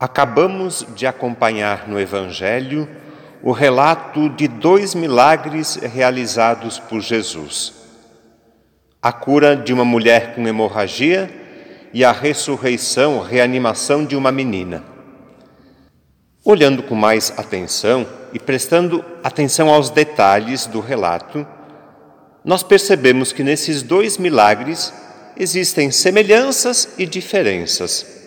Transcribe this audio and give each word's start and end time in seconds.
Acabamos 0.00 0.86
de 0.96 1.06
acompanhar 1.06 1.86
no 1.86 2.00
Evangelho 2.00 2.88
o 3.42 3.52
relato 3.52 4.30
de 4.30 4.48
dois 4.48 4.94
milagres 4.94 5.74
realizados 5.74 6.78
por 6.78 7.02
Jesus: 7.02 7.74
a 9.02 9.12
cura 9.12 9.54
de 9.54 9.74
uma 9.74 9.84
mulher 9.84 10.34
com 10.34 10.48
hemorragia 10.48 11.30
e 11.92 12.02
a 12.02 12.12
ressurreição, 12.12 13.20
reanimação 13.20 14.06
de 14.06 14.16
uma 14.16 14.32
menina. 14.32 14.82
Olhando 16.42 16.82
com 16.82 16.94
mais 16.94 17.34
atenção 17.36 18.06
e 18.32 18.38
prestando 18.38 19.04
atenção 19.22 19.68
aos 19.68 19.90
detalhes 19.90 20.66
do 20.66 20.80
relato, 20.80 21.46
nós 22.42 22.62
percebemos 22.62 23.34
que 23.34 23.44
nesses 23.44 23.82
dois 23.82 24.16
milagres 24.16 24.94
existem 25.36 25.90
semelhanças 25.90 26.94
e 26.96 27.04
diferenças. 27.04 28.19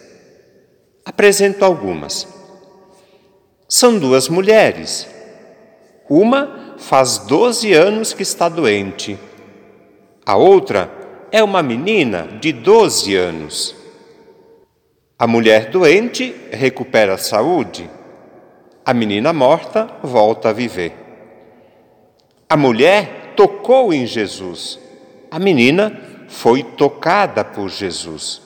Apresento 1.05 1.65
algumas. 1.65 2.27
São 3.67 3.99
duas 3.99 4.29
mulheres. 4.29 5.07
Uma 6.09 6.75
faz 6.77 7.17
12 7.17 7.73
anos 7.73 8.13
que 8.13 8.23
está 8.23 8.47
doente. 8.47 9.17
A 10.25 10.37
outra 10.37 10.89
é 11.31 11.43
uma 11.43 11.63
menina 11.63 12.27
de 12.39 12.53
12 12.53 13.15
anos. 13.15 13.75
A 15.17 15.27
mulher 15.27 15.69
doente 15.69 16.35
recupera 16.51 17.15
a 17.15 17.17
saúde. 17.17 17.89
A 18.85 18.93
menina 18.93 19.33
morta 19.33 19.89
volta 20.03 20.49
a 20.49 20.53
viver. 20.53 20.93
A 22.49 22.55
mulher 22.55 23.33
tocou 23.35 23.93
em 23.93 24.05
Jesus. 24.05 24.79
A 25.31 25.39
menina 25.39 25.99
foi 26.27 26.63
tocada 26.63 27.43
por 27.43 27.69
Jesus. 27.69 28.41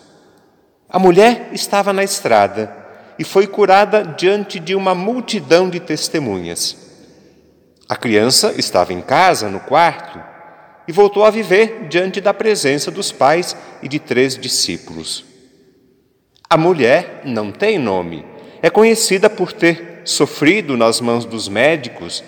A 0.89 0.97
mulher 0.97 1.49
estava 1.51 1.91
na 1.91 2.03
estrada 2.03 2.73
e 3.19 3.23
foi 3.23 3.45
curada 3.45 4.03
diante 4.03 4.59
de 4.59 4.73
uma 4.73 4.95
multidão 4.95 5.69
de 5.69 5.79
testemunhas. 5.81 6.77
A 7.89 7.95
criança 7.95 8.53
estava 8.57 8.93
em 8.93 9.01
casa, 9.01 9.49
no 9.49 9.59
quarto, 9.59 10.21
e 10.87 10.91
voltou 10.93 11.25
a 11.25 11.29
viver 11.29 11.87
diante 11.89 12.21
da 12.21 12.33
presença 12.33 12.89
dos 12.89 13.11
pais 13.11 13.55
e 13.83 13.87
de 13.89 13.99
três 13.99 14.37
discípulos. 14.37 15.25
A 16.49 16.55
mulher 16.55 17.21
não 17.25 17.51
tem 17.51 17.77
nome, 17.77 18.25
é 18.61 18.69
conhecida 18.69 19.29
por 19.29 19.51
ter 19.51 20.01
sofrido 20.05 20.77
nas 20.77 21.01
mãos 21.01 21.25
dos 21.25 21.49
médicos, 21.49 22.23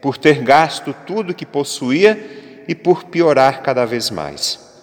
por 0.00 0.16
ter 0.16 0.40
gasto 0.42 0.94
tudo 1.04 1.34
que 1.34 1.44
possuía 1.44 2.62
e 2.68 2.74
por 2.74 3.04
piorar 3.04 3.62
cada 3.62 3.84
vez 3.84 4.10
mais. 4.10 4.73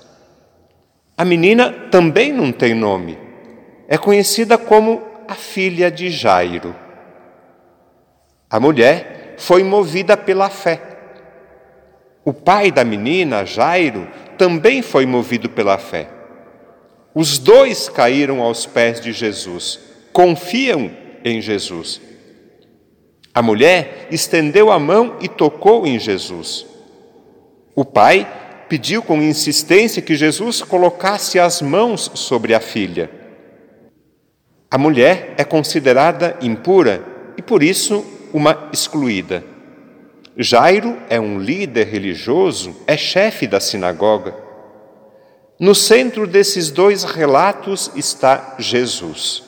A 1.21 1.23
menina 1.23 1.71
também 1.91 2.33
não 2.33 2.51
tem 2.51 2.73
nome. 2.73 3.15
É 3.87 3.95
conhecida 3.95 4.57
como 4.57 5.03
a 5.27 5.35
filha 5.35 5.91
de 5.91 6.09
Jairo. 6.09 6.75
A 8.49 8.59
mulher 8.59 9.35
foi 9.37 9.63
movida 9.63 10.17
pela 10.17 10.49
fé. 10.49 10.81
O 12.25 12.33
pai 12.33 12.71
da 12.71 12.83
menina, 12.83 13.45
Jairo, 13.45 14.07
também 14.35 14.81
foi 14.81 15.05
movido 15.05 15.47
pela 15.47 15.77
fé. 15.77 16.09
Os 17.13 17.37
dois 17.37 17.87
caíram 17.87 18.41
aos 18.41 18.65
pés 18.65 18.99
de 18.99 19.11
Jesus, 19.11 19.79
confiam 20.11 20.89
em 21.23 21.39
Jesus. 21.39 22.01
A 23.31 23.43
mulher 23.43 24.07
estendeu 24.09 24.71
a 24.71 24.79
mão 24.79 25.17
e 25.21 25.27
tocou 25.27 25.85
em 25.85 25.99
Jesus. 25.99 26.65
O 27.75 27.85
pai 27.85 28.27
pediu 28.71 29.03
com 29.03 29.21
insistência 29.21 30.01
que 30.01 30.15
Jesus 30.15 30.61
colocasse 30.61 31.37
as 31.37 31.61
mãos 31.61 32.09
sobre 32.13 32.55
a 32.55 32.61
filha. 32.61 33.11
A 34.71 34.77
mulher 34.77 35.33
é 35.37 35.43
considerada 35.43 36.37
impura 36.41 37.03
e, 37.35 37.41
por 37.41 37.61
isso, 37.61 38.05
uma 38.31 38.69
excluída. 38.71 39.43
Jairo 40.37 40.97
é 41.09 41.19
um 41.19 41.37
líder 41.37 41.87
religioso, 41.87 42.73
é 42.87 42.95
chefe 42.95 43.45
da 43.45 43.59
sinagoga. 43.59 44.33
No 45.59 45.75
centro 45.75 46.25
desses 46.25 46.71
dois 46.71 47.03
relatos 47.03 47.91
está 47.93 48.55
Jesus. 48.57 49.43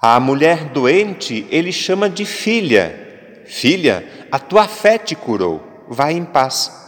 A 0.00 0.20
mulher 0.20 0.66
doente 0.66 1.44
ele 1.50 1.72
chama 1.72 2.08
de 2.08 2.24
filha. 2.24 3.42
Filha, 3.44 4.06
a 4.30 4.38
tua 4.38 4.68
fé 4.68 4.98
te 4.98 5.16
curou, 5.16 5.60
vai 5.88 6.12
em 6.12 6.24
paz. 6.24 6.86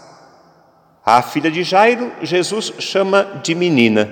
A 1.04 1.22
filha 1.22 1.50
de 1.50 1.62
Jairo, 1.62 2.12
Jesus 2.22 2.74
chama 2.78 3.40
de 3.42 3.54
menina. 3.54 4.08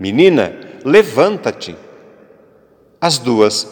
Menina, 0.00 0.52
levanta-te. 0.84 1.76
As 3.00 3.18
duas, 3.18 3.66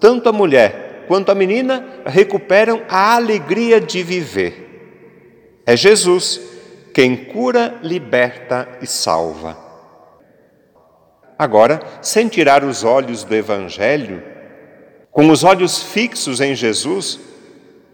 tanto 0.00 0.28
a 0.28 0.32
mulher 0.32 1.04
quanto 1.06 1.30
a 1.30 1.34
menina, 1.34 1.84
recuperam 2.06 2.82
a 2.88 3.16
alegria 3.16 3.80
de 3.80 4.02
viver. 4.02 5.62
É 5.66 5.76
Jesus 5.76 6.40
quem 6.94 7.16
cura, 7.16 7.78
liberta 7.82 8.66
e 8.80 8.86
salva. 8.86 9.56
Agora, 11.38 11.80
sem 12.00 12.28
tirar 12.28 12.64
os 12.64 12.82
olhos 12.82 13.24
do 13.24 13.34
Evangelho, 13.34 14.22
com 15.10 15.28
os 15.28 15.44
olhos 15.44 15.82
fixos 15.82 16.40
em 16.40 16.54
Jesus, 16.54 17.20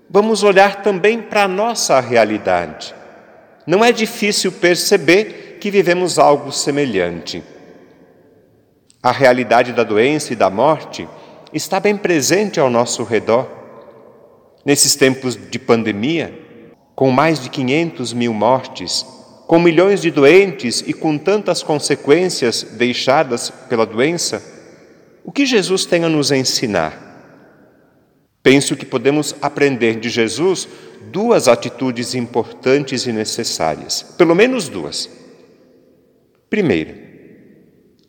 vamos 0.08 0.44
olhar 0.44 0.82
também 0.82 1.20
para 1.20 1.44
a 1.44 1.48
nossa 1.48 1.98
realidade 1.98 2.94
não 3.66 3.84
é 3.84 3.90
difícil 3.90 4.52
perceber 4.52 5.58
que 5.60 5.70
vivemos 5.70 6.18
algo 6.18 6.52
semelhante. 6.52 7.42
A 9.02 9.10
realidade 9.10 9.72
da 9.72 9.82
doença 9.82 10.32
e 10.32 10.36
da 10.36 10.48
morte 10.48 11.08
está 11.52 11.80
bem 11.80 11.96
presente 11.96 12.60
ao 12.60 12.70
nosso 12.70 13.02
redor. 13.02 13.48
Nesses 14.64 14.94
tempos 14.94 15.36
de 15.36 15.58
pandemia, 15.58 16.32
com 16.94 17.10
mais 17.10 17.40
de 17.40 17.48
500 17.48 18.12
mil 18.12 18.32
mortes, 18.32 19.06
com 19.46 19.58
milhões 19.58 20.00
de 20.02 20.10
doentes 20.10 20.82
e 20.86 20.92
com 20.92 21.16
tantas 21.16 21.62
consequências 21.62 22.62
deixadas 22.62 23.50
pela 23.68 23.86
doença, 23.86 24.42
o 25.24 25.30
que 25.30 25.46
Jesus 25.46 25.84
tem 25.84 26.04
a 26.04 26.08
nos 26.08 26.32
ensinar? 26.32 27.05
Penso 28.46 28.76
que 28.76 28.86
podemos 28.86 29.34
aprender 29.42 29.98
de 29.98 30.08
Jesus 30.08 30.68
duas 31.10 31.48
atitudes 31.48 32.14
importantes 32.14 33.04
e 33.04 33.10
necessárias, 33.10 34.14
pelo 34.16 34.36
menos 34.36 34.68
duas. 34.68 35.10
Primeiro, 36.48 36.94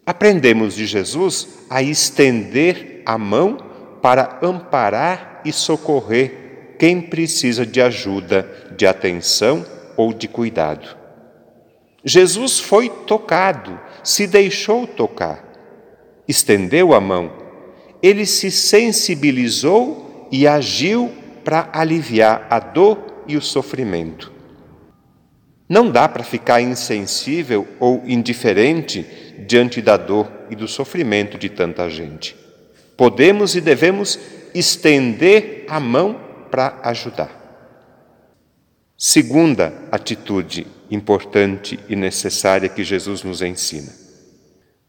aprendemos 0.05 0.75
de 0.75 0.85
Jesus 0.85 1.47
a 1.67 1.81
estender 1.81 3.01
a 3.03 3.17
mão 3.17 3.57
para 3.99 4.37
amparar 4.43 5.41
e 5.43 5.51
socorrer 5.51 6.75
quem 6.77 7.01
precisa 7.01 7.65
de 7.65 7.81
ajuda, 7.81 8.47
de 8.77 8.85
atenção 8.85 9.65
ou 9.95 10.13
de 10.13 10.27
cuidado. 10.27 10.95
Jesus 12.05 12.59
foi 12.59 12.89
tocado, 12.89 13.79
se 14.03 14.27
deixou 14.27 14.85
tocar, 14.85 15.43
estendeu 16.27 16.93
a 16.93 17.01
mão, 17.01 17.33
ele 18.03 18.23
se 18.23 18.51
sensibilizou 18.51 20.05
e 20.31 20.47
agiu 20.47 21.11
para 21.43 21.69
aliviar 21.73 22.47
a 22.49 22.59
dor 22.59 23.23
e 23.27 23.37
o 23.37 23.41
sofrimento. 23.41 24.31
Não 25.69 25.89
dá 25.89 26.07
para 26.07 26.23
ficar 26.23 26.61
insensível 26.61 27.67
ou 27.79 28.01
indiferente 28.05 29.05
diante 29.47 29.81
da 29.81 29.97
dor 29.97 30.31
e 30.49 30.55
do 30.55 30.67
sofrimento 30.67 31.37
de 31.37 31.49
tanta 31.49 31.89
gente. 31.89 32.35
Podemos 32.95 33.55
e 33.55 33.61
devemos 33.61 34.17
estender 34.53 35.65
a 35.67 35.79
mão 35.79 36.19
para 36.49 36.79
ajudar. 36.83 37.37
Segunda 38.97 39.73
atitude 39.91 40.65
importante 40.89 41.79
e 41.87 41.95
necessária 41.95 42.69
que 42.69 42.83
Jesus 42.83 43.21
nos 43.23 43.41
ensina. 43.41 43.93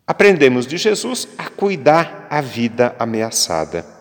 Aprendemos 0.07 0.67
de 0.67 0.79
Jesus 0.79 1.29
a 1.37 1.51
cuidar 1.51 2.27
a 2.31 2.41
vida 2.41 2.97
ameaçada. 2.99 3.98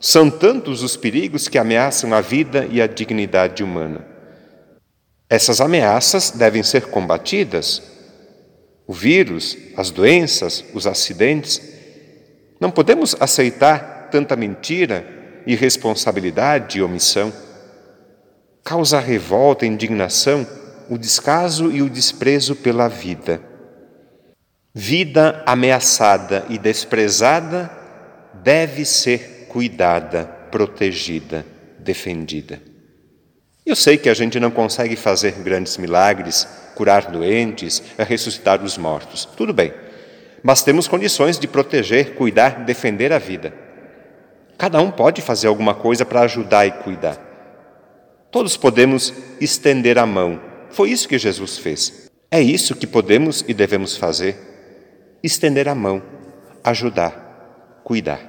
São 0.00 0.30
tantos 0.30 0.82
os 0.82 0.96
perigos 0.96 1.48
que 1.48 1.58
ameaçam 1.58 2.14
a 2.14 2.20
vida 2.20 2.66
e 2.70 2.80
a 2.80 2.86
dignidade 2.86 3.64
humana. 3.64 4.06
Essas 5.28 5.60
ameaças 5.60 6.30
devem 6.30 6.62
ser 6.62 6.86
combatidas. 6.86 7.82
O 8.86 8.94
vírus, 8.94 9.58
as 9.76 9.90
doenças, 9.90 10.64
os 10.72 10.86
acidentes. 10.86 11.60
Não 12.60 12.70
podemos 12.70 13.16
aceitar 13.18 14.08
tanta 14.10 14.36
mentira, 14.36 15.04
irresponsabilidade 15.46 16.78
e 16.78 16.82
omissão. 16.82 17.32
Causa 18.64 19.00
revolta, 19.00 19.66
indignação, 19.66 20.46
o 20.88 20.96
descaso 20.96 21.72
e 21.72 21.82
o 21.82 21.90
desprezo 21.90 22.54
pela 22.54 22.88
vida. 22.88 23.42
Vida 24.72 25.42
ameaçada 25.44 26.46
e 26.48 26.56
desprezada 26.56 27.70
deve 28.32 28.84
ser 28.84 29.37
cuidada, 29.48 30.24
protegida, 30.50 31.44
defendida. 31.78 32.60
Eu 33.64 33.76
sei 33.76 33.98
que 33.98 34.08
a 34.08 34.14
gente 34.14 34.40
não 34.40 34.50
consegue 34.50 34.96
fazer 34.96 35.32
grandes 35.32 35.76
milagres, 35.76 36.46
curar 36.74 37.10
doentes, 37.10 37.82
ressuscitar 37.98 38.62
os 38.62 38.78
mortos. 38.78 39.24
Tudo 39.24 39.52
bem. 39.52 39.72
mas 40.42 40.62
temos 40.62 40.86
condições 40.86 41.38
de 41.38 41.48
proteger, 41.48 42.14
cuidar, 42.14 42.64
defender 42.64 43.12
a 43.12 43.18
vida. 43.18 43.52
Cada 44.56 44.80
um 44.80 44.90
pode 44.90 45.20
fazer 45.20 45.48
alguma 45.48 45.74
coisa 45.74 46.04
para 46.04 46.20
ajudar 46.20 46.66
e 46.66 46.70
cuidar. 46.70 47.18
Todos 48.30 48.56
podemos 48.56 49.12
estender 49.40 49.98
a 49.98 50.06
mão. 50.06 50.40
Foi 50.70 50.90
isso 50.90 51.08
que 51.08 51.18
Jesus 51.18 51.58
fez. 51.58 52.08
É 52.30 52.40
isso 52.40 52.76
que 52.76 52.86
podemos 52.86 53.44
e 53.48 53.54
devemos 53.54 53.96
fazer: 53.96 54.36
estender 55.22 55.68
a 55.68 55.74
mão, 55.74 56.02
ajudar, 56.62 57.80
cuidar. 57.82 58.27